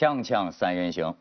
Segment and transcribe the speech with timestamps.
[0.00, 1.14] 锵锵三人行，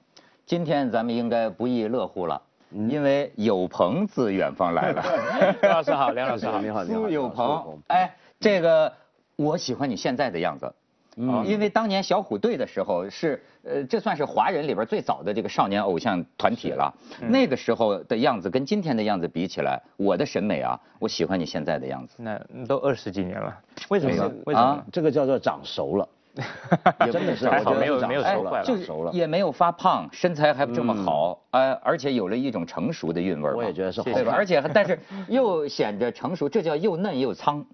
[0.46, 2.42] 今天咱们应该不亦乐乎了，
[2.72, 5.04] 因为有朋自远方来了。
[5.62, 8.94] 梁老师好，梁老师 好，你好，你好，苏有朋朋，哎，这个
[9.36, 10.74] 我喜欢你现在的样子。
[11.18, 16.94] 嗯因为当年小虎队的时候是，呃，这算是华人里边最早的这个少年偶像团体了。
[17.20, 22.16] 那个时候的样子跟今天的样子比起来，我的审美啊，我喜欢你现在的样子。
[22.18, 23.54] 那都二十几年了，
[23.90, 24.32] 为什么呢？
[24.46, 24.86] 为什么啊？
[24.90, 26.08] 这个叫做长熟了，
[27.12, 29.12] 真的是，还好没有没有熟了熟坏了就是熟了。
[29.12, 34.34] 也没有发胖，身材还这么好，呃，而且有了一种成熟的韵味儿我也觉得是好对吧？
[34.38, 37.66] 而且但是又显着成熟，这叫又嫩又苍，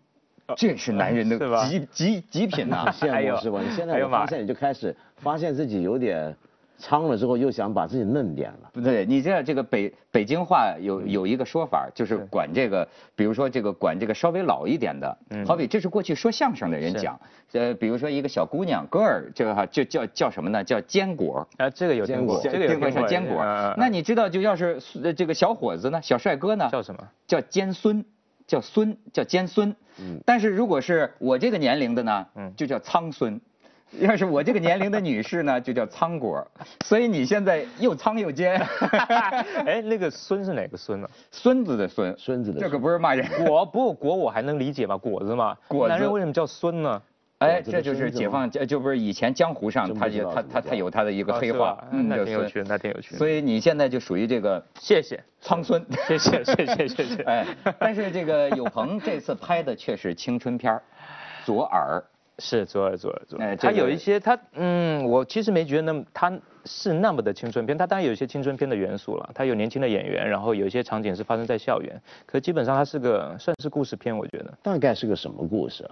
[0.55, 1.37] 这是男人的
[1.67, 3.59] 极极极品呐、 羡慕是吧？
[3.61, 6.35] 你现在发现你就开始发现自己有点
[6.77, 8.69] 苍了之后，又想把自己嫩点了。
[8.73, 17.19] 不对，你知道这个北北京话有有一个说法，就是管这个，比如说这个管这个稍微老一点的，嗯好比这是过去说相声的人讲，
[17.53, 20.63] 呃，比如说一个小姑娘 girl，这个哈就叫叫什么呢？
[20.63, 21.47] 叫坚果。
[21.57, 27.07] 啊，这个有，坚果这个有坚果嗯嗯嗯，那你知道就要是呃这个小伙子呢，小帅哥呢，叫什么？
[27.27, 28.03] 叫尖孙，
[28.47, 29.75] 叫孙，叫尖孙。
[29.97, 33.39] 嗯但是如果是我这个年龄的呢，嗯就叫苍孙。
[33.99, 36.45] 要是我这个年龄的女士呢，就叫苍果。
[36.85, 38.59] 所以你现在又苍又尖，
[39.65, 41.09] 哎，那个孙是哪个孙呢？
[41.31, 43.27] 孙子的孙，孙子的这可不是骂人。
[43.45, 45.57] 果不果我还能理解吧，果子嘛。
[45.67, 47.01] 果子男人为什么叫孙呢？
[47.39, 53.15] 哎，这就是解放，呃就不是以前江湖上他知道怎么有他他他有他的一个黑话嗯，那挺有趣，那挺有趣。
[53.17, 55.85] 所以你现在就属于这个 谢谢，苍孙。
[56.07, 57.23] 谢谢，谢谢，谢谢。
[57.27, 57.45] 哎，
[57.77, 60.81] 但是这个有朋这次拍的却是青春片儿，
[61.43, 62.01] 左耳。
[62.39, 63.55] 是左耳，左耳，左耳。
[63.55, 66.31] 他有一些，他嗯，我其实没觉得那么，他
[66.65, 67.77] 是那么的青春片。
[67.77, 74.53] 他当然有一些青春片的元素了，他有年轻的演员，然后有一些场景是发生在校园，可基本上它是个算是故事片，我觉得。
[74.61, 75.91] 大概是个什么故事啊？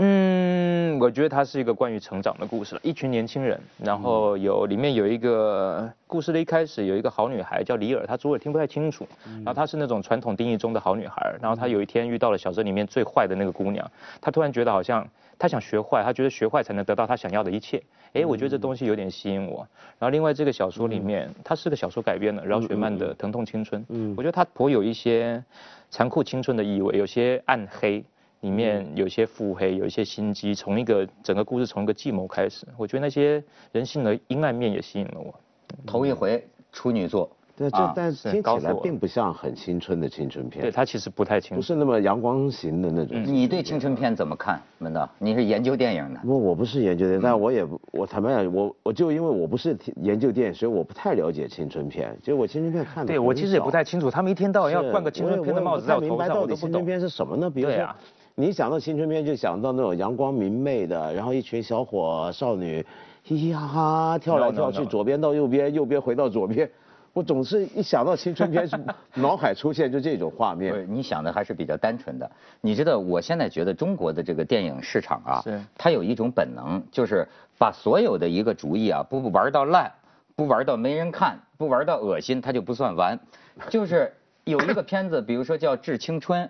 [0.00, 2.80] 嗯，我觉得它是一个关于成长的故事了。
[2.84, 9.04] 一群年轻人，然后有里面有一个故事的一开始有一个好女孩叫李尔，她左耳听不太清楚，
[9.38, 15.04] 然后她是那种传统定义中的好女孩，然后她有一天遇到了小镇里面最坏的那个姑娘，她突然觉得好像
[15.38, 17.82] 她想学坏，他觉得学坏才能得到他想要的一切。
[18.12, 19.66] 哎，我觉得这东西有点吸引我。
[19.98, 25.42] 然后另外这个小说里面，它是个小说改编的，饶雪漫的《疼痛青春》，嗯我觉得它颇有一些
[25.90, 28.04] 残酷青春的意味，有些暗黑。
[28.42, 35.34] 里面有些腹黑，有一些心机，从一个整个故事从一个计谋开始，我觉得那些人性的阴暗面也吸引了我。
[35.84, 43.20] 头一回处女座，对，啊这但是听起来并不像很青春的青春片对片，他其实不太清楚，不是那么阳光型的那种。
[43.26, 44.62] 你对青春片怎么看？
[44.78, 52.16] 门道，你是研究电影的，不，我不是研究电影，但我也不，我坦白讲，我我就因为我不是研究电影，所以我不太了解青春片。
[52.22, 56.46] 就我青春片看的，对我其实也不太清楚，他们一天到晚要冠个青春片的帽子在我头上，我。
[56.46, 57.50] 底青春片是什么呢？
[57.50, 57.88] 比如说
[58.36, 62.86] 你想到青春片就想到那种阳光明媚的，然后一群小伙少女
[63.24, 66.70] 嘻嘻哈哈跳来 No, no, 跳去，no 左边到右边，右边回到左边。
[67.18, 68.78] 我总是一想到青春片，是
[69.20, 70.86] 脑海出现就这种画面。
[70.88, 72.30] 你想的还是比较单纯的。
[72.60, 77.26] 你知道，我现在觉得中国的这个电影市场啊是，它有一种本能，就是
[77.58, 79.90] 把所有的一个主意啊，不不玩到烂，
[80.36, 83.18] 不玩到没人看，不玩到恶心，它就不算完。
[83.68, 84.12] 就是
[84.44, 86.48] 有一个片子，比如说叫《致青春》，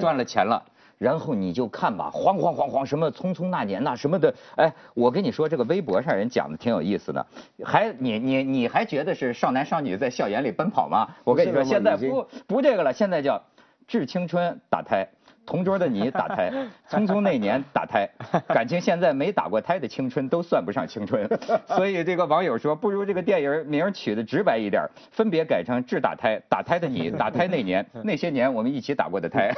[0.00, 0.62] 赚了钱了。
[0.98, 7.26] 然后你就看吧，晃晃晃晃，什么匆匆那年呐，什么的，哎，我跟你说，这个微博上人讲的挺有意思的，
[7.64, 11.08] 还你你你还觉得是少男少女在校园里奔跑吗？
[11.24, 13.42] 我跟你说，现在不不这个了，现在叫
[13.86, 15.08] 致青春打胎，
[15.46, 16.50] 同桌的你打胎，
[16.90, 18.08] 匆匆那年打胎，
[18.48, 21.26] 感情现在没打过胎的青春都算不上青春，
[21.68, 29.54] 所以这个网友说，不如这个电影名取的直白一点，分别改成致打胎，打胎的你，打胎那年， 那些年我们一起打过的胎，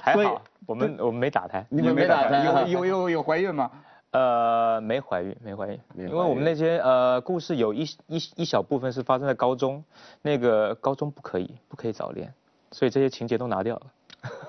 [0.00, 3.70] 还好，我们我们没打胎，你们没打胎，啊有有有有怀孕吗？
[4.12, 5.78] 呃，没怀孕，没怀孕。
[5.96, 9.84] 因为我们那些呃故事有一一一小部分是发生在高中，
[10.22, 12.32] 那个高中不可以不可以早恋，
[12.70, 13.82] 所以这些情节都拿掉了。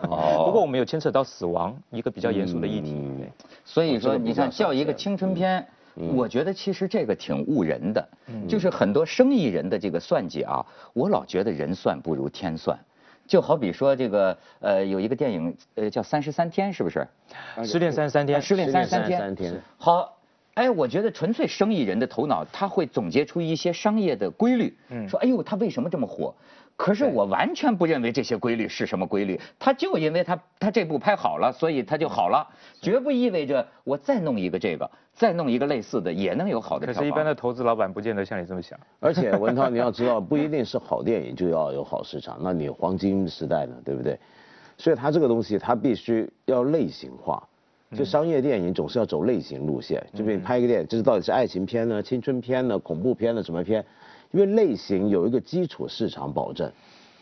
[0.01, 2.93] 哦 不过我们有牵扯到死亡，一个比较严肃的议题。
[2.93, 3.27] 嗯
[3.65, 5.65] 所以说，你看叫一个青春片，
[5.95, 8.07] 嗯我觉得其实这个挺误人的，
[8.47, 12.77] 就是很多生意人的这个算计啊，我老觉得人算不如天算。
[13.27, 17.05] 就好比说这个呃，有一个电影呃叫《三十三天》，是不是？
[17.65, 19.61] 失恋三十三天，失恋三十三天。
[19.77, 20.17] 好，
[20.53, 26.33] 哎，我觉得纯粹生意人的头脑，他会总结出一些商业的规律，嗯说哎呦，他为什么这么火？
[26.77, 32.47] 可是我完全不认为这些规律是什么规律，他就因为他他这部拍好了，所以他就好了，
[32.79, 36.85] 绝不意味着我再弄一个这个，再弄一个类似的也能有好的。
[36.85, 38.79] 可是，一般的投资老板不见得像你这么想。
[38.99, 44.17] 而且文涛，你要知道，不一定是好电影就要有好市场，那你黄金时代呢，对不对？
[44.77, 47.41] 所以它这个东西它必须要类型化，
[47.95, 53.83] 就商业电影总是要走类型路线，就比如拍一个电影，这是到底是爱情片呢、青春片呢、恐怖片呢、什么片？
[54.31, 56.71] 因为类型有一个基础市场保证，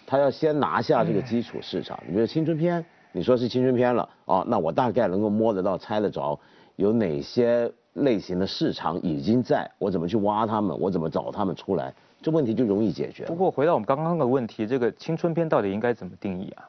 [0.05, 1.99] 他要先拿下这个基础市场。
[2.07, 6.39] 你比如青春片，你说是青春片了，哦，那我大概能够摸得到、猜得着
[6.75, 13.25] 有哪些类型的市场已经在，我怎么去挖他们，我怎么找他们出来，这问题就容易解决。
[13.25, 16.67] 不过回到我们刚刚的问题，这个青春片到底应该怎么定义啊？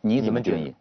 [0.00, 0.74] 你怎么定义？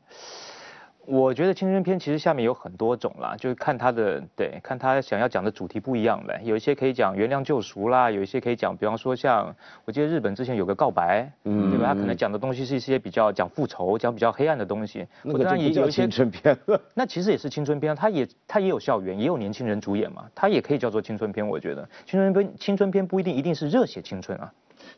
[1.08, 9.54] 我觉得青春片其实下面有很多种啦，就是看他的对，看他想要讲的主题不一样的，有一些可以讲原谅救赎啦，有一些可以讲，比方说像
[9.84, 11.88] 我记得日本之前有个告白，嗯，对吧？
[11.88, 15.06] 他可能讲的东西是一些比较讲复仇、讲比较黑暗的东西。
[15.24, 16.58] 那个就不叫青春片。
[16.94, 21.46] 那其实也是青春片，它也它也有校园，也有年轻人主演嘛，它也可以叫做青春片。
[21.46, 24.54] 我觉得青春片青春片不一定一定是热血青春啊。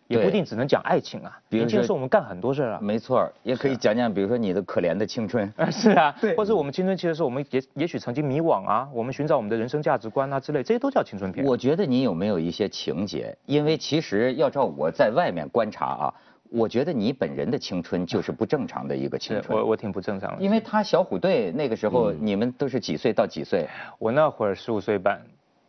[0.07, 2.79] 也不一定只能讲爱情啊，年轻的时候我们干很多事儿啊。
[2.81, 5.51] 没错，也可以讲讲，比如说你的可怜的青春。
[5.71, 6.35] 是啊，对。
[6.35, 11.45] 或者我们青春期的时候，我们也也许曾经迷惘啊，我们寻找我们的人生价值观啊之类，这些都叫青春片。
[11.45, 13.35] 我觉得你有没有一些情节？
[13.45, 16.13] 因为其实要照我在外面观察啊，
[16.51, 19.57] 我觉得你本人的青春就是不正常的一个青春。
[19.57, 20.43] 我我挺不正常的。
[20.43, 23.67] 因为他小虎队那个时候，你们都是几岁到几岁？
[23.97, 25.21] 我那会儿十五岁半，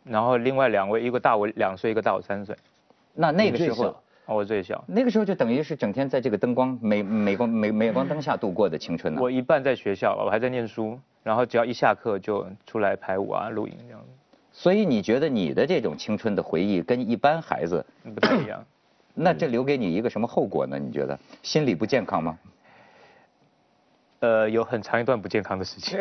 [0.03, 2.55] 然后另外两位，一个大我两岁，一个大我三岁。
[3.13, 3.95] 那那个时候。
[4.27, 9.21] 我最小，那个时候就等于是整天在这个灯光美美光美美光灯下度过的青春呢。
[9.21, 14.01] 我一半在学校，我还在念书，然后只要一下课就出来排舞啊、录影这样。
[14.51, 17.85] 所以你觉得你的这种青春的回忆跟一般孩子
[18.15, 18.65] 不太一样？
[19.13, 20.79] 那这留给你一个什么后果呢？
[20.79, 22.37] 你觉得心理不健康吗？
[24.19, 25.97] 呃，有很长一段不健康的时期。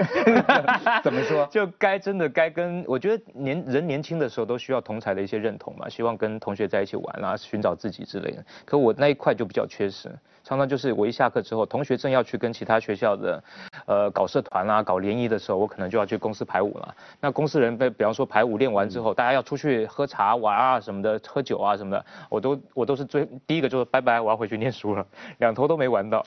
[1.02, 1.46] 怎么说？
[1.50, 8.44] 就该真的该跟，我觉得年人年轻的时候都需要同才的一些认同嘛，希望跟同学在一起玩啊，寻找自己之类的。
[8.64, 10.08] 可我那一块就比较缺失，
[10.44, 13.42] 常常就是我一下课之后，同学正要去跟其他学校的，
[13.86, 16.94] 呃，搞社团啊，搞联谊的时候，我可能就要去公司排舞了。
[17.20, 25.04] 那公司人被，比方说排舞练完之后，大家要出去喝茶玩啊什么的，喝酒啊什么的，我都我都是最第一个就是拜拜，我要回去念书了，
[25.38, 26.24] 两头都没玩到。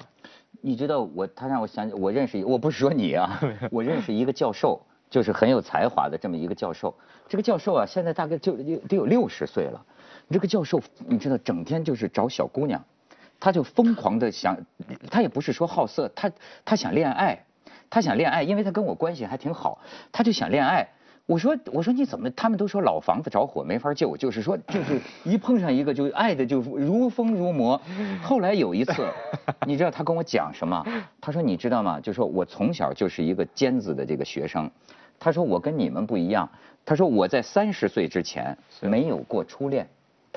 [0.61, 3.39] 你知道我，他让我想我认识，我不是说你啊，
[3.71, 6.93] 我认识一个教授，就是很有才华的这么一个教授。
[7.29, 9.85] 这个教授啊，现在大概就得有六十岁了。
[10.29, 12.83] 这个教授，你知道，整天就是找小姑娘，
[13.39, 14.57] 他就疯狂的想，
[15.09, 16.31] 他也不是说好色，他
[16.65, 17.45] 他想恋爱，
[17.89, 19.79] 他想恋爱，因为他跟我关系还挺好，
[20.11, 20.89] 他就想恋爱。
[21.27, 22.31] 我说我说你怎么？
[22.31, 27.79] 他们都说老房子着火没法救，就是说就是一碰上一个就爱的就如风如魔。
[28.23, 29.05] 后来有一次，
[29.67, 30.83] 你知道他跟我讲什么？
[31.19, 31.99] 他说你知道吗？
[31.99, 34.71] 就说我从小就是一个尖子的这个学生。
[35.19, 36.49] 他说我跟你们不一样。
[36.85, 39.85] 他说我在三十岁之前没有过初恋。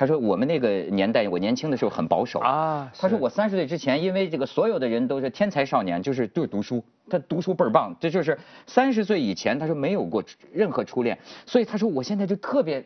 [0.00, 2.90] 他说我们那个年代，我年轻的时候很保守啊。
[2.98, 7.94] 他说我三十岁之前，因为这个所有的人都是天才少年，就是就是读书，他读书倍儿棒。
[8.00, 12.82] 这就是三十岁以前，他说没有过任何初恋，所以他说我现在就特别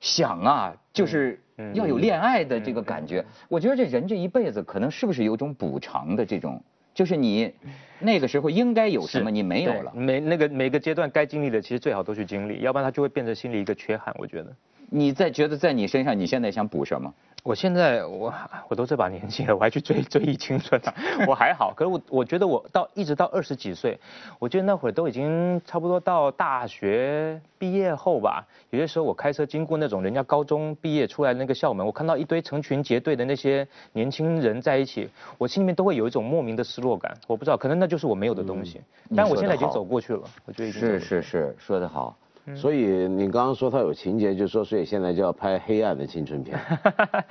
[0.00, 1.40] 想啊，就是
[1.72, 3.24] 要有恋爱的这个感觉。
[3.46, 6.60] 我觉得这人这一辈子可能是不是有种补偿的这种，
[6.92, 7.54] 就是你
[8.00, 9.92] 那个时候应该有什么你没有了。
[9.94, 14.12] 每那个每个阶段该经历的，其实最好都去经历，要不然他就会变成心里一个缺憾。
[14.18, 14.52] 我觉得。
[14.90, 17.12] 你在觉得在你身上，你现在想补什么？
[17.42, 18.34] 我现在我
[18.68, 20.92] 我都这把年纪了，我还去追追忆青春呢？
[21.28, 23.96] 我还好，可是我 我觉得我到一直到二十几岁，
[24.40, 28.44] 我觉得那会儿都已经差不多到大学毕业后吧。
[28.70, 37.16] 有些时候我开车经过那种人家高中毕业出来那个校门，我看到一堆成群结队的那些年轻人在一起，我心里面都会有一种莫名的失落感。
[37.28, 38.80] 我不知道，可能那就是我没有的东西。
[39.14, 42.16] 但我现在已经走过去了，我觉得已经是是是，说得好。
[42.54, 46.58] 所以你刚刚说他有情节，就说所以现在就要拍黑暗的青春片。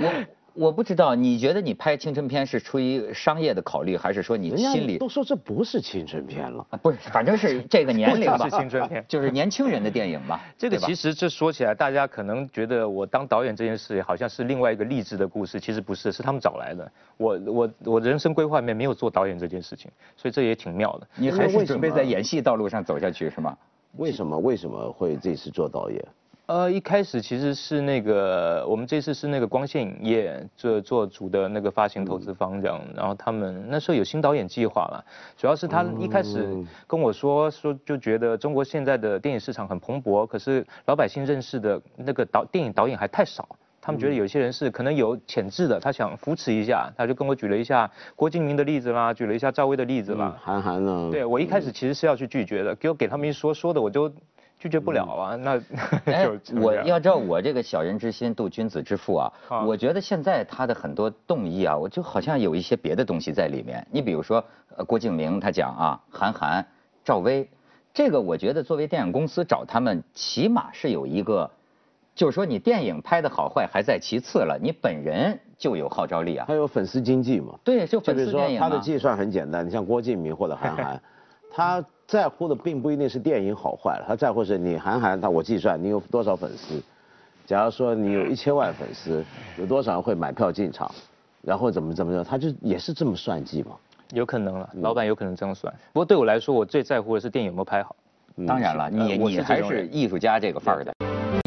[0.55, 6.65] 我我不知道，你觉得你拍青春片是出于商业的考虑，还是说你心里都说这不是青春片了？
[6.81, 10.39] 不是，反正是这个年龄吧，是青春片， 就是年轻人的电影 吧。
[10.57, 16.89] 这个其实这说起来，大家可能觉得我当导演这件事好像是另外一个励志的故事，其实不是，是他们找来的。
[17.17, 21.07] 我我我人生规划里面没有做导演这件事情，所以这也挺妙的。
[21.15, 23.57] 你还是准备在演戏道路上走下去是吗？
[23.97, 26.05] 为什么为什么会这次做导演？
[26.47, 35.03] 呃，一开始其实是那个我们这次是那个光线影业做做主的那个发行投资方这样，然后他们那时候有新导演计划了，
[35.35, 51.09] 主要是他一开始跟我说说就觉得中国现在的电影市场很蓬勃，可是老百姓认识的那个导电影导演还太少，他们觉得有些人是可能有潜质的，他想扶持一下，他就跟我举了一下郭敬明的例子啦，举了一下赵薇的例子啦，韩寒呢？
[51.11, 54.11] 对我一开始其实是要去拒绝的，给我给他们一说说的我就。
[54.57, 55.59] 拒绝不了啊，那
[56.23, 59.31] 就我要知道我这个小人之心度君子之腹啊，
[59.67, 63.85] 我觉得现在他的很多动议啊，我就好像有一些别的东西在里面。
[63.91, 64.43] 你比如说，
[64.77, 66.65] 呃，郭敬明他讲啊，韩寒、
[67.03, 67.47] 赵薇，
[67.93, 71.51] 这个我觉得作为电影公司找他们，起码是有一个，
[72.15, 76.53] 就是说你电影拍的好坏还在其次了，你本人就有号召力啊他。
[76.53, 77.53] 有粉丝经济嘛？
[77.61, 78.61] 对，就粉丝电影啊。
[78.61, 81.01] 他的计算很简单，你像郭敬明或者韩寒，
[81.51, 86.81] 他在乎的并不一定是电影好坏了，他在乎是你韩寒他我计算你有多少粉丝，
[87.45, 89.21] 假如说你有一千万粉丝，
[89.57, 90.89] 有多少人会买票进场，
[91.41, 93.71] 然后怎么怎么着，他就也是这么算计嘛。
[94.13, 95.73] 有可能了，老板有可能这样算。
[95.91, 97.93] 不过对我来说，我最在乎的是电影有没有拍好。
[98.47, 101.04] 当然了，你呃你还是艺术家这个范儿的。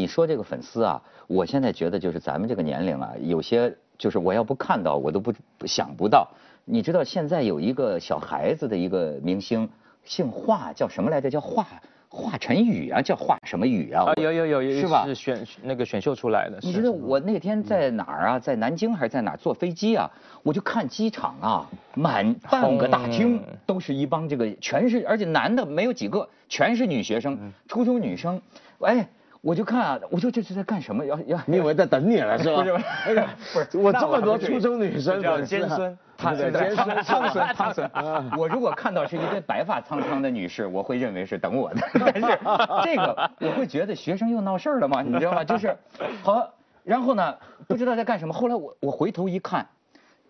[0.09, 6.27] 你说这个粉丝啊，我现在觉得就是咱们这个年龄啊，有些就是我要不看到，我都不不想不到。
[6.65, 9.69] 你知道现在有一个小孩子的一个明星，
[10.05, 11.29] 姓华，叫什么来着？
[11.29, 11.67] 叫华
[12.09, 14.05] 华晨宇啊，叫华什么宇啊？
[14.05, 16.59] 啊，有有有有，是吧是选那个选秀出来的。
[16.63, 18.39] 你知道我那天在哪儿啊？
[18.39, 20.11] 在南京还是在哪儿坐飞机啊？
[20.43, 28.41] 我就看机场啊，满半个大厅嗯都是一帮这个，全是而且男的没有几个，全是女学生，初中女生。
[28.81, 29.07] 哎，
[29.41, 31.05] 我就看啊，我说这是在干什么？
[31.05, 32.63] 要要你以为在等你了是吧？
[32.63, 32.65] 不
[33.11, 41.81] 是不是我这么多初中女生叫尖孙他是尖 苍孙苍孙苍孙啊，我如果看到是一位白发苍苍的女士，我会认为是等我的。
[41.95, 42.39] 但是
[42.83, 45.45] 这个我会觉得学生又闹事儿了嘛，你知道吗？
[45.45, 45.77] 就是
[46.23, 46.49] 好，
[46.83, 47.35] 然后呢，
[47.69, 48.35] 不知道在干什么。
[48.35, 49.65] 后来我我回头一看，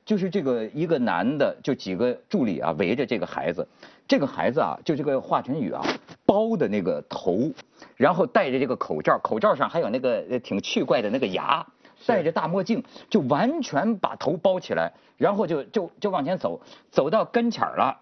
[0.08, 3.68] 就是这个一个男的，就几个助理啊围着这个孩子，
[4.08, 5.84] 这个孩子啊，就这个华晨宇啊，
[6.24, 7.52] 包的那个头，
[7.94, 11.66] 然后戴着这个口罩，口罩上还有那个呃挺趣怪的那个牙。
[12.06, 16.58] 戴着大墨镜，就完全把头包起来，然后就就就往前走，
[16.90, 17.98] 走到跟前儿了。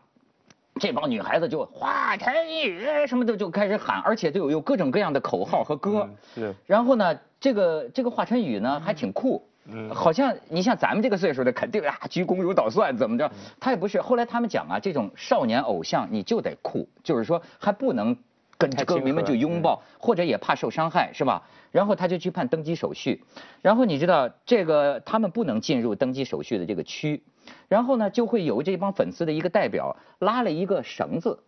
[0.79, 2.33] 这帮女孩子就华晨
[2.63, 6.09] 宇什么的就开始喊，而且就有有各种各样的口号和歌。
[6.33, 9.43] 是然后呢，这个这个华晨宇呢还挺酷，
[9.93, 13.31] 好像你像咱们这个岁数的，肯定啊鞠躬如捣蒜，怎么着？
[13.59, 14.01] 他也不是。
[14.01, 18.17] 后来他们讲啊，这种少年偶像你就得酷，就是说还不能
[18.59, 21.43] 跟太歌迷们就拥抱，或者也怕受伤害，是吧？
[21.73, 23.23] 然后他就去办登机手续，
[23.61, 27.23] 然后你知道这个他们不能进入登机手续的这个区，
[27.69, 31.41] 然后呢就会有这帮粉丝的一个代表拉了一个绳子，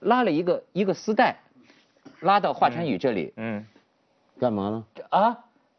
[0.00, 1.36] 拉了一个一个丝带，
[2.20, 3.32] 拉到华晨宇这里。
[3.36, 3.64] 嗯，
[4.40, 4.84] 干嘛呢？
[5.10, 5.38] 啊，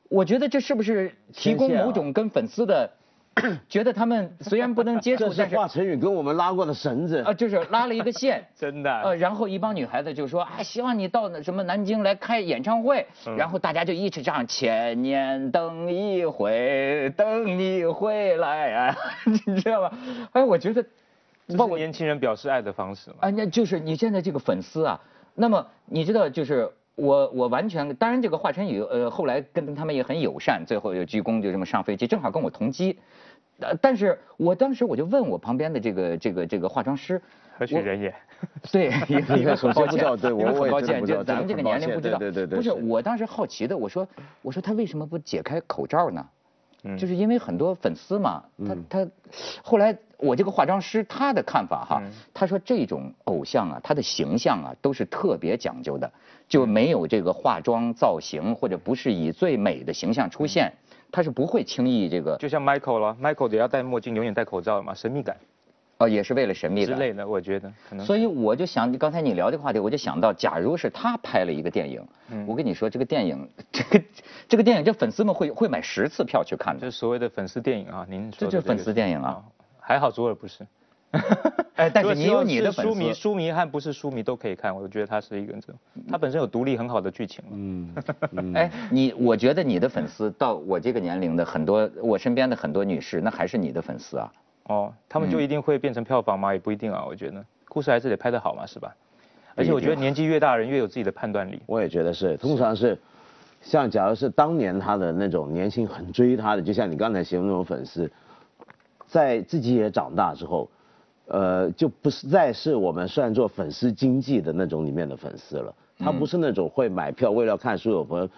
[0.09, 2.89] 我觉得这是不是提供某种跟粉丝的，
[3.69, 8.43] 觉得他们虽然不能接触这，是但是华晨宇跟我们拉过的绳子啊，就是拉了一个线。
[8.57, 8.91] 真的。
[9.01, 18.95] 呃，然后一帮女孩子就说啊，希望你到那什么南京来开演唱会，嗯然后大家就一直这样千年等一回，等你回来啊，
[19.45, 19.91] 你知道吗？
[20.33, 20.83] 哎，我觉得，
[21.55, 23.17] 包括年轻人表示爱的方式嘛。
[23.21, 24.99] 啊，那就是你现在这个粉丝啊，
[25.35, 26.67] 那么你知道就是。
[26.99, 32.99] 我我完全，当然这个华晨宇，呃，后来跟他们也很友善，最后又鞠躬，就这么上飞机，正好跟我同机，
[33.59, 37.21] 呃，但是我当时我就问我旁边的这个这个这个化妆师，
[37.57, 38.13] 何许人也？
[38.71, 44.07] 对， 一个一个首很抱歉先不知道对我我也很抱歉，不知道就咱们这个年龄不知道，对对对对不是，是我当时好奇的，我说
[44.41, 46.25] 我说他为什么不解开口罩呢？
[46.83, 49.11] 嗯就是因为很多粉丝嘛，他他，
[49.61, 56.11] 后来我这个化妆师他的看法哈嗯，他说这种偶像啊，他的形象啊都是特别讲究的，
[56.47, 60.73] 就没有这个化妆造型或者不是以最美的形象出现，
[61.09, 65.37] 他是不会轻易这个，就像 Michael 了，Michael 也要戴墨镜，永远戴口罩的嘛，神秘感
[65.99, 66.95] 哦，也是为了神秘感。
[66.95, 68.05] 之类的，我觉得可能。
[68.05, 74.03] 所以我就想，刚才你聊这个话题，我就想到，假如是他拍了一个电影，嗯我跟你说，这个电影，这个
[74.49, 76.81] 这个电影，这粉丝们会会买十次票去看的。
[76.81, 79.43] 就是所谓的粉丝电影啊，您说的个这就是粉丝电影啊哦
[79.89, 80.63] 还好左耳不是。
[81.75, 85.75] 哎但是你有你的书迷，书迷和不是书迷都可以看，我觉得它是一个这种，
[86.07, 87.51] 它本身有独立很好的剧情了。
[87.53, 87.95] 嗯，
[88.33, 94.31] 嗯哎，你我觉得你的粉丝到我这个年龄的很多，我身边的很多女士，那还是你的粉丝啊。
[94.65, 96.53] 哦，他们就一定会变成票房吗？
[96.53, 98.93] 也不一定啊，我觉得故事还是得拍得好嘛，是吧？
[99.55, 101.59] 而且我觉得年纪越大，人越有自己的判断力。
[101.65, 102.95] 我也觉得是，通常是，
[103.63, 108.11] 像假如是当年他的那种年轻很追他的，就像你刚才形容那种粉丝，
[109.09, 110.69] 在自己也长大之后，
[111.25, 115.73] 呃，就不是再是我们算作粉丝经济的那种里面的粉丝了。
[115.97, 118.29] 他不是那种会买票为了看苏有朋，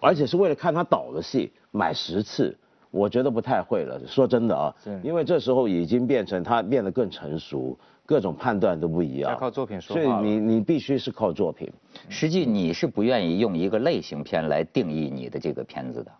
[0.00, 2.56] 而且是为了看他导的戏买十次，
[2.92, 4.00] 我觉得不太会了。
[4.06, 7.76] 说真的啊是，因为这时候已经变成他变得更成熟，
[8.06, 9.32] 各种判断都不一样。
[9.32, 11.68] 要靠作品说话所以你你必须是靠作品。
[12.08, 16.12] 实际你是不愿意用一个类型片来定义你的这个片子的。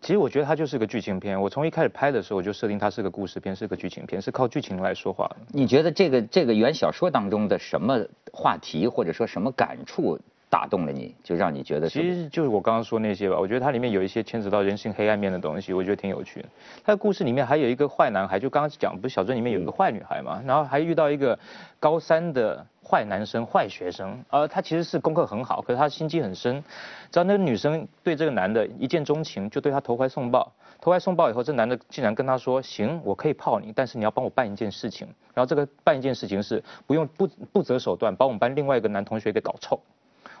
[0.00, 1.40] 其实我觉得它就是个剧情片。
[1.40, 5.36] 我从一开始拍的时候我就设定它是个故事片，是个剧情片，是靠剧情来说话的。
[5.52, 7.98] 你觉得这个这个原小说当中的什么
[8.32, 10.18] 话题或者说什么感触
[10.50, 13.38] 打动了你，就让你觉得其实就是我刚刚说那些吧。
[13.38, 16.48] 我觉得它里面有一些牵扯到人性黑暗面的东西，我觉得挺有趣的。
[16.84, 21.38] 它的故事里面还有一个坏男孩，就刚刚讲不是小镇里面有一个坏女孩嘛，然后还遇到一个
[21.78, 26.64] 高三的坏男生、坏学生，呃，他其实是功课很好，可是他心机很深。
[27.10, 30.52] 只要那个女生对这个男的一见钟情，就对他投怀送抱。
[30.80, 35.08] 投怀送抱以后，这男的竟然跟他说：“行，我可以泡你，但是你要帮我办一件事情。
[35.34, 39.78] 然后这个办一件事情是不用不不择手段，把我们班另外一个男同学给搞臭。”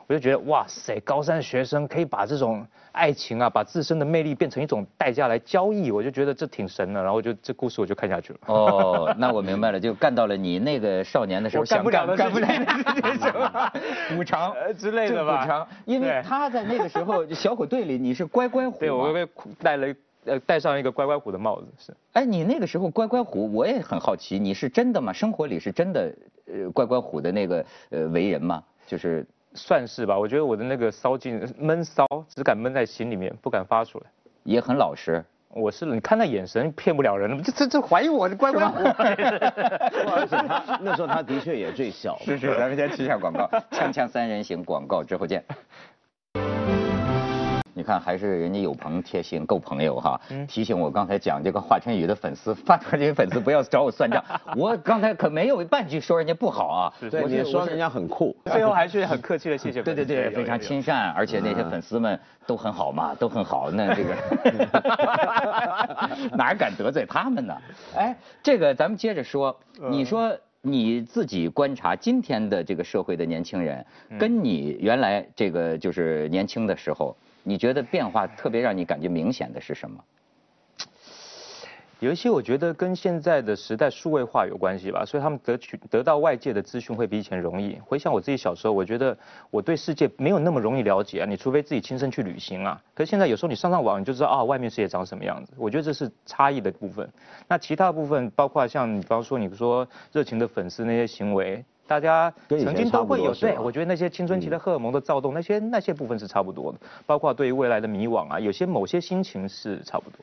[0.08, 7.02] 我就觉得哇塞，高三学生可以把这种爱情啊，把自身的魅力变成一种代价来交易，我就觉得这挺神的。
[7.02, 8.38] 然后就这故事我就看下去了。
[8.46, 15.42] 哦，那我明白了，就干到了你那个少年的时候想干干不了的事情， 补偿之类的吧。
[15.42, 18.78] 补偿，因为他在那个时候小虎队里你是乖乖虎。
[18.78, 19.28] 对，我被
[19.60, 21.94] 戴了呃戴上一个乖乖虎的帽子是。
[22.14, 25.12] 哎，你那个时候乖乖虎，我也很好奇，你是真的吗？
[25.12, 26.10] 生活里是真的
[26.46, 28.64] 呃乖乖虎的那个呃为人吗？
[28.86, 29.26] 就是。
[29.58, 34.06] 算是吧，我觉得我的那个骚劲闷骚，只敢闷在心里面，不敢发出来，
[34.44, 35.22] 也很老实。
[35.50, 38.70] 我是你看那眼神骗不了人，这这这怀疑我，你乖乖。
[40.80, 42.18] 那时候他的确也最小。
[42.24, 45.42] 是是，咱们先去下广告， 锵锵三人行广告之后见。
[47.78, 50.20] 你看，还是人家有朋贴心，够朋友哈。
[50.48, 54.20] 提醒我刚才讲这个华晨宇的粉丝，华晨宇粉丝不要找我算账。
[54.58, 56.92] 我刚才可没有半句说人家不好啊。
[57.08, 59.80] 对，你说人家很酷， 最后还是很客气的谢谢。
[59.80, 62.18] 对对对，非常亲善，而且那些粉丝们
[62.48, 63.70] 都很好嘛，都很好。
[63.70, 64.16] 那这个
[66.36, 67.56] 哪敢得罪他们呢？
[67.96, 69.56] 哎，这个咱们接着说，
[69.88, 73.86] 你说你自己观察今天的这个社会的年轻人，
[74.18, 77.16] 跟你原来这个就是年轻的时候。
[77.48, 80.04] 你觉得变化特别让你感觉明显的是什么？
[81.98, 87.78] 有一些我觉得跟现在的时代数位化有关系吧，所以他们得取得到外界的资讯会比以前容易。
[87.82, 89.16] 回想我自己小时候，我觉得
[89.50, 92.78] 我对世界没有那么容易了解啊，你除非自己亲身去旅行啊。
[92.94, 95.54] 可是现在有时候你上上网你就知道啊，外面世界长什么样子。
[95.56, 97.10] 我觉得这是差异的部分。
[97.48, 101.64] 那其他部分包括像你比方说你说热情的粉丝那些行为。
[101.88, 110.18] 大家曾经都会有对，我觉得那些青春期的荷尔蒙的躁动，那些那些部分是差不多的，包括对于未来的迷惘啊，有些某些心情是差不多。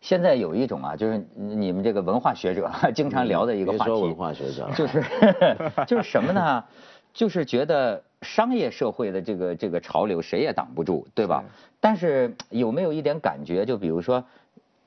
[0.00, 5.04] 现在有一种啊，就是你们这个文化学者经常聊的一个话题，文化学者就是
[5.88, 6.64] 就是什么呢？
[7.12, 11.42] 就是觉得商业社会的这个这个潮流谁也挡不住，对吧？
[11.80, 13.64] 但是有没有一点感觉？
[13.66, 14.24] 就比如说，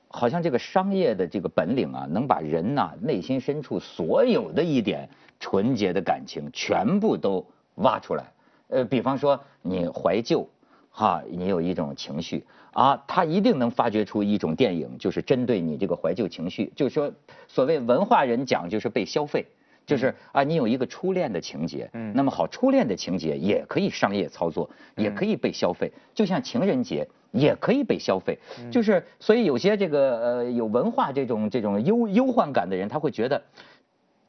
[0.08, 5.06] 好像这个商业的这个本领啊，能把人呐内心深处所有的一点。
[5.42, 8.32] 纯洁的感情全部都挖出来，
[8.68, 10.48] 呃，比方说你怀旧，
[10.88, 17.12] 哈，你有一种情绪啊，他一定能发掘出一种电影，就是针对你这个怀旧情绪，就是说，
[17.48, 19.44] 所谓文化人讲就是被消费，
[19.84, 28.38] 就是啊，你有一个初恋的情节，嗯，那么好，初恋的情节也可以商业操作，也可以被消费，就像情人节也可以被消费，
[28.70, 33.42] 就是所以有些这个呃有文化这种这种忧忧患感的人，他会觉得。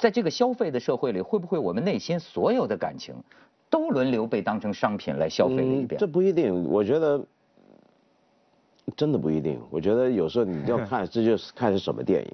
[0.03, 3.15] 在这个消费的社会里，会不会我们内心所有的感情，
[3.69, 5.97] 都轮流被当成商品来消费了一遍？
[5.97, 7.23] 这不一定，我觉得
[8.97, 9.61] 真的不一定。
[9.69, 12.29] 我觉得有时候你要 看，这就是看是什么电影。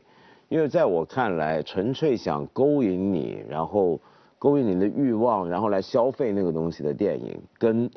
[0.48, 4.00] 因为在我看来，纯粹想勾引你，然后
[4.40, 7.88] 勾引你的欲望，然后来消费那个东西的电影，跟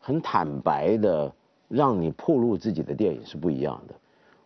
[0.00, 1.30] 很坦白的
[1.68, 3.94] 让你暴露自己的电影是不一样的。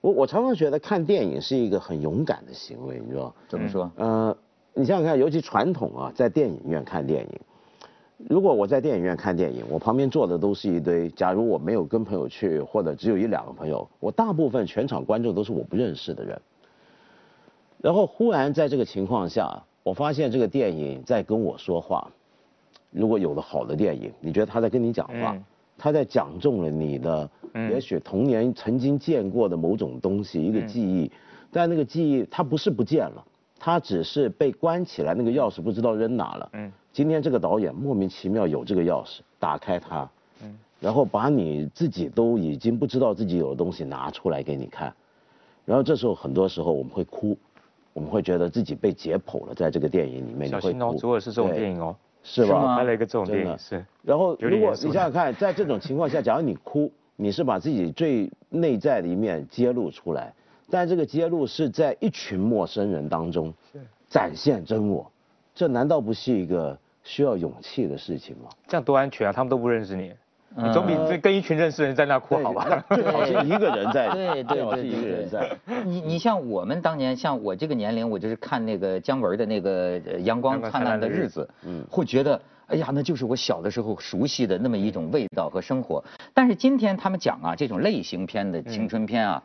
[0.01, 3.89] 我我常常觉得看电影是一个很勇敢的行为，你知道怎么说？
[3.95, 4.37] 呃。
[4.75, 7.41] 你想想看，尤其传统啊，在电影院看电影，
[8.29, 16.41] 如果我在电影院看电影，我旁边坐的都是一堆，假如我没有跟朋友去，或者只有一两个朋友，我大部分全场观众都是我不认识的人。
[17.83, 22.11] 然后忽然在这个情况下，我发现这个电影在跟我说话。
[22.91, 25.37] 如果有了好的电影，你觉得他在跟你讲话，
[25.77, 27.29] 他在讲中了你的，
[27.71, 31.11] 也许童年曾经见过的某种东西，一个记忆，
[31.51, 33.25] 但那个记忆它不是不见了。
[33.65, 36.49] 他只是被关起来，那个钥匙不知道扔哪了。
[36.55, 40.11] 嗯，今天这个导演莫名其妙有这个钥匙，打开它，
[40.43, 44.93] 嗯，然后把你自己都已经不知道自己有的东西拿出来给你看，
[45.65, 47.39] 然后这时候很多时候我们会哭，
[47.93, 51.95] 我们会觉得自己被解剖了，在这个电影里面小心哦，左耳是这种电影哦，
[52.25, 52.75] 是吧？
[52.75, 53.85] 拍了一个这种电影是。
[54.03, 60.35] 然后如果你想想看， 在这种情况下，假如你哭，你是把自己最内在的一面揭露出来。
[60.71, 63.53] 但这个揭露是在一群陌生人当中
[64.09, 65.11] 展现真我，
[65.55, 68.49] 这难道不是一个需要勇气的事情吗？
[68.67, 69.33] 这样多安全啊！
[69.33, 70.13] 他们都不认识你。
[70.55, 72.85] 你总比这跟一群认识的人在那哭好吧？
[72.95, 75.57] 最好是一个人在，对对对好是一个对对人在。
[75.85, 79.71] 你你像我们当年，像我这个年龄，我就是看那个姜文的那个
[80.05, 82.41] 呃《阳光灿烂的日子》，嗯，会觉得。
[82.69, 86.03] 哎呀，那就是我小的时候熟悉的那么一种味道和生活。
[86.33, 89.43] 但是今天他们讲啊，这种类型片的青春片啊，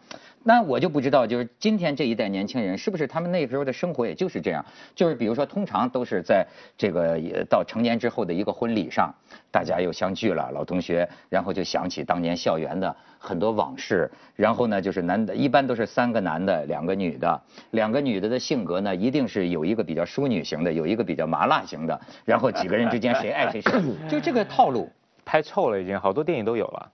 [0.47, 4.63] 那我就不知道，就是今天这一代年轻人是不是他们那时候的生活也就是这样？
[4.95, 9.13] 就是比如说，通常都是在这个到成年之后的一个婚礼上，
[9.51, 14.09] 大家又相聚了，老同学，然后就想起当年校园的很多往事。
[14.37, 24.89] 然后呢，就是男的，一般都是三个男的，两个女的，两个女的的性格呢，一定是有一个比较淑女型的，有一个比较麻辣型的，然后几个人之间谁爱谁谁， 就这个套路。
[25.25, 26.89] 拍臭了已经，好多电影都有了。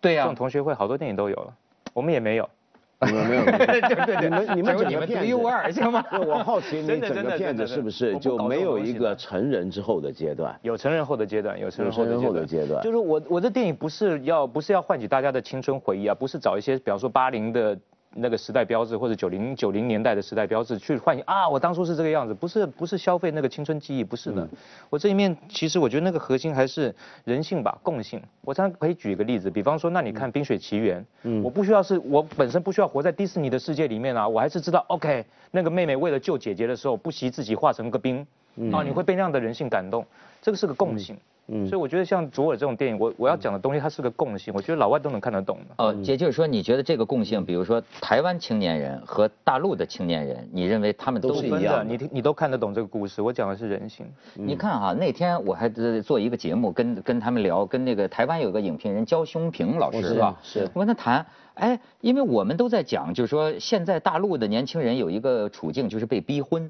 [0.00, 1.54] 对呀、这种同学会好多电影都有了，
[1.92, 2.50] 我们也没有。
[3.04, 4.16] 没有， 对对对。
[4.22, 6.02] 你们你们整个片子一无二行吗？
[6.10, 10.58] 对我好奇你整个片子是不是就没有一个成人之后的阶段？
[10.62, 12.82] 有成人后的阶段，有成人后的阶段。
[12.82, 17.78] 就是我我的电影不是要不是要唤起大家的青春回忆啊，不是找一些比方说八零的
[18.18, 24.48] 那个时代标志或者九零九零年代的时代标志去唤醒啊，我当初是这个样子，不是不是消费那个青春记忆，不是的。
[24.90, 28.22] 我这里面其实我觉得那个核心还是人性吧，共性。
[28.40, 38.26] 我常常可以举一个例子，比方说，那你看《冰雪奇缘》，嗯，我不需要是我本身不需要活在迪士尼的世界里面啊，我还是知道，OK，那个妹妹为了救姐姐的时候，不惜自己化成个冰，
[38.72, 40.06] 啊，你会被那样的人性感动，
[40.40, 41.14] 这个是个共性。
[41.14, 41.20] 嗯，
[41.68, 45.84] 所以我觉得像左耳这种电影，我我要讲的东西，它是个共性，我觉得老外都能看得懂的。
[45.84, 54.04] 哦，也就是说，你觉得这个共性，比如说台湾青年人和大陆的青年人，你认为他们都都是一样的你听你都看得懂这个故事，我讲的是人性。
[54.34, 60.36] 你看哈、那天我还在做一个节目，跟跟他们聊，跟那个台湾有个影评人焦雄平老师是吧？
[60.42, 66.68] 是我跟他谈，哎，因为我们都在讲，就是说现在大陆的年轻人有一个处境，就是被逼婚。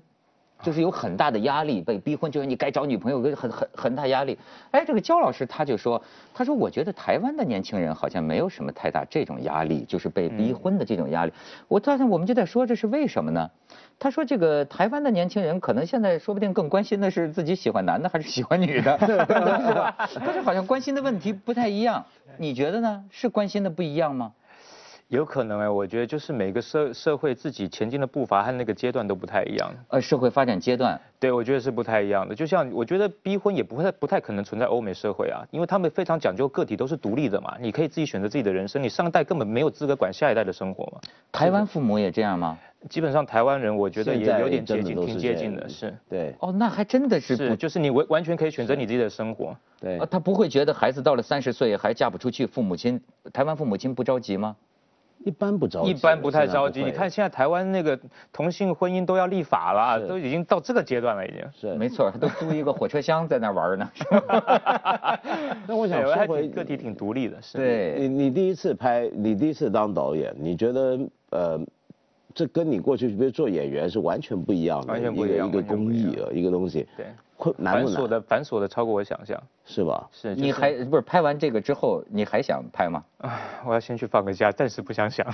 [0.62, 4.38] 就是有很大的压力，被逼婚，就是你该找女朋友，有很很很大压力。
[4.70, 6.02] 哎，这个焦老师他就说，
[6.34, 11.32] 他说我觉得台湾的年轻人好像没有什么太大这种压力，就是被逼婚的这种压力。
[11.68, 13.50] 我当时我们就在说这是为什么呢？
[13.98, 19.16] 他说这个台湾的年轻人可能现在说不定更关心的是自己喜欢男的还是喜欢女的， 是
[19.74, 20.08] 吧？
[20.24, 22.04] 但是好像关心的问题不太一样，
[22.38, 23.04] 你觉得呢？
[23.10, 24.32] 是关心的不一样吗？
[25.08, 29.72] 有可能哎，我觉得就是每个社社会自己前进的步伐和那个阶段都不太一样。
[29.88, 32.34] 呃，社会发展阶段，对，我觉得是不太一样的。
[32.34, 41.00] 就像我觉得逼婚也不会不太可能存在欧美社会啊，因为他们非常讲究个体都是独立的嘛，你可以自己选择自己的人生，你上一代根本没有资格管下一代的生活嘛。
[41.30, 42.58] 台湾父母也这样吗？
[42.90, 49.56] 基本上台湾人我觉得也有点接近，挺接近的，是对哦，那还真的是是，就是你完完全可以选择你自己的生活。
[49.80, 53.00] 对啊，他不会觉得孩子到了三十岁还嫁不出去，父母亲
[53.32, 54.56] 台湾父母亲不着急吗？
[55.24, 56.84] 一般不着急，一般不太着急。
[56.84, 57.98] 你看现在台湾那个
[58.32, 61.42] 同性婚姻都要立法了，都已经到这个阶段了，已经。
[61.58, 63.90] 是没错，都租一个火车厢在那玩呢。
[65.66, 67.58] 那我想说回挺个体挺独立的，是。
[67.58, 70.98] 对，你你第一次拍，你第一次当导演，你觉得
[71.30, 71.60] 呃，
[72.32, 77.06] 这跟你过去比如做演员是完全不一样的，完全不一样一个工艺啊，一个东西，对，
[77.52, 77.94] 困难不难？
[77.96, 79.42] 繁琐的繁琐的超过我想象。
[79.68, 80.08] 是吧？
[80.12, 83.02] 是，你就是还不是拍完这个之后，你还想拍吗？
[83.18, 85.26] 唉，我要先去放个假，暂时不想想。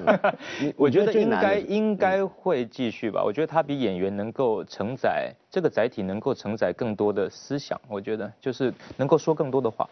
[0.60, 3.22] 你我你觉觉得应该最难的应该会继续吧。
[3.24, 7.80] 我觉得它比演员能够承载这个载体，能够承载更多的思想。
[7.88, 9.88] 我觉得就是能够说更多的话。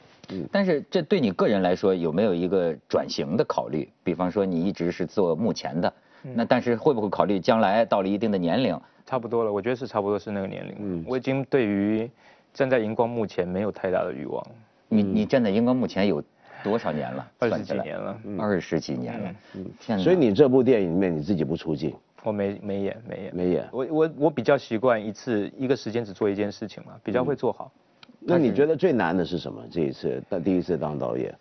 [0.52, 3.88] 但是这对你个人来说有没有一个转型的考虑？
[4.04, 5.90] 比方说你一直是做目前的，
[6.34, 8.78] 那但是会不会考虑将来到了一定的年龄？
[9.08, 10.76] 差不多了，我觉得是差不多是那个年龄。
[10.78, 12.10] 嗯我已经对于
[12.52, 14.46] 站在荧光幕前没有太大的欲望，
[14.86, 16.22] 你你站在荧光幕前有
[16.62, 17.26] 多少年了？
[17.38, 19.34] 二十几年了，二十几年了。
[19.80, 20.04] 天哪！
[20.04, 23.34] 所以你这部电影里面你自己不出镜，我没没演没演。
[23.34, 23.66] 没演。
[23.72, 27.72] 我我我比较习惯一次一个时间只做一件事情嘛，比较会做好。
[28.20, 29.62] 那你觉得最难的是什么？
[29.70, 31.34] 这一次当第一次当导演，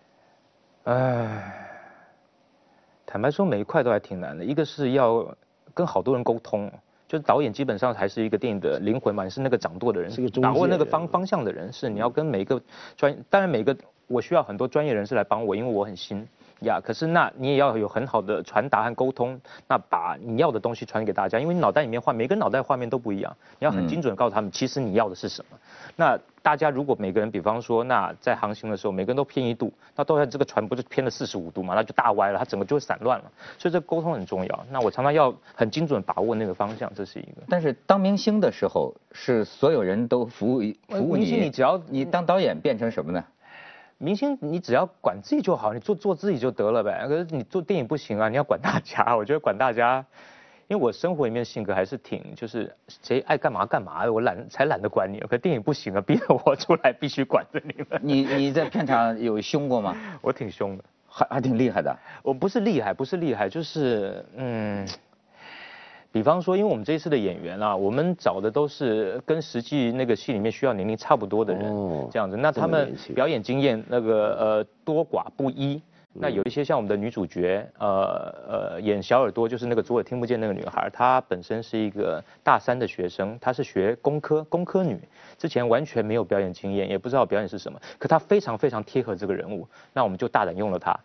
[0.84, 1.54] 唉，
[3.06, 4.46] 坦白说，每一块都还挺难的。
[4.46, 5.36] 一个是要
[5.74, 6.72] 跟好多人沟通，
[7.08, 12.62] 就是导演基本上还是一个电影的灵魂嘛，你是那个掌舵的人是个，中把握那个方方向的人，是你要跟每一个
[12.96, 13.76] 专，当然每个
[14.08, 16.28] 我需要很多专业人士来帮我，因为我很新
[16.62, 16.80] 呀。
[16.84, 25.58] 可是那你也要有很好的传达和沟通，那把你要的东西传给大家，因为你脑袋里面画，每个人脑袋画面都不一样，你要很精准告诉他们，其实你要的是什么。
[25.96, 33.26] 那大家如果每个人，比方说，那在航行的时候，每个人都偏一度，那到时候这个船不是偏了四十五度嘛，那就大歪了，它整个就会散乱了。
[33.58, 34.66] 所以这沟通很重要。
[34.72, 37.42] 那我常常要很精准把握那个方向，这是一个。
[37.50, 43.24] 但是当明星的时候，是所有人都服务于服务明星你只要你当导演变成什么呢？
[44.00, 47.06] 明星你只要管自己就好，你做做自己就得了呗。
[47.08, 49.16] 可是你做电影不行啊，你要管大家。
[49.18, 50.06] 我觉得管大家
[50.68, 55.20] 因为我生活里面性格还是挺就是谁爱干嘛干嘛的，我懒才懒得管你。
[55.22, 58.00] 可电影不行啊，逼着我出来必须管着你们。
[58.04, 59.96] 你你在片场有凶过吗？
[60.22, 61.98] 我挺凶的，还还挺厉害的。
[62.22, 64.88] 我不是厉害，不是厉害，就是嗯。
[66.12, 71.64] 比方说，因为我们这一次的演员啊，我们找的都是跟实际那个戏里面需要年龄差不多的人，
[72.12, 72.38] 这样子。
[72.38, 75.82] 那他们表演经验那个呃多寡不一。
[76.20, 85.00] 那有一些像我们的女主角，呃呃演小耳朵就是那个左耳听不见那个女孩，她本身是一个大三的学生，她是学工科工科女，
[85.38, 91.00] 之前完全没有表演经验，也不知道表演是什么，可她非常非常贴合这个人物，那我们就大胆用了她。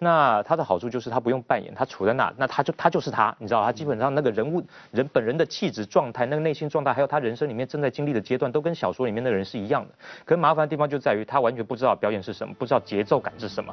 [0.00, 9.94] 那他的好处就是他不用扮演，他处在那，那他就他就是他，你知道，他基本上那个人物人本人的气质状态，那个内心状态，还有他人生里面正在经历的阶段，都跟小说里面的人是一样的。
[10.24, 13.72] 可是麻烦的地方就在于他完全不知道表演是什么，不知道节奏感是什么，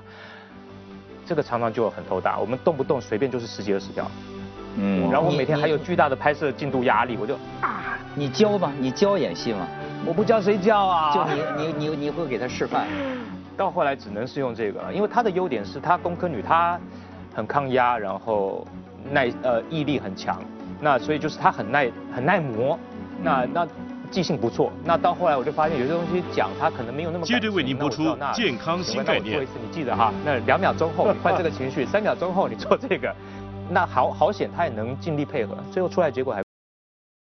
[1.25, 2.37] 这个常常就很头大。
[2.39, 4.09] 我们动不动随便就是十几二十条，
[4.77, 9.67] 嗯，然后我每天还有巨大的拍摄进度压力，我就啊，你教吧，你教演戏吗？
[10.05, 11.13] 我不教谁教啊？
[11.13, 12.87] 就你你你你会给他示范？
[13.57, 16.79] 到后来只能是用这个，因为她的优点是她工科女，她
[17.33, 18.65] 很抗压，然后
[19.11, 20.41] 耐呃毅力很强，
[20.79, 22.77] 那所以就是她很耐很耐磨，
[23.21, 23.67] 那那
[24.09, 24.71] 记性不错。
[24.83, 27.25] 那到后来我就发现有些东西讲她可能没有那么。
[27.25, 29.33] 接着为您播出健康新概念。
[29.35, 33.13] 做一次，你记得哈，那两秒钟后你换这个情绪， 三秒钟后你做这个，
[33.69, 36.41] 那好好险她也能尽力配合，最后出来结果还。